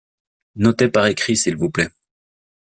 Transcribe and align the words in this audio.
Notez 0.55 0.89
par 0.89 1.05
écrit, 1.05 1.37
s’il 1.37 1.55
vous 1.57 1.69
plait. 1.69 1.91